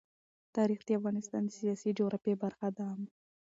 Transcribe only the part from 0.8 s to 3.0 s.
د افغانستان د سیاسي جغرافیه برخه ده.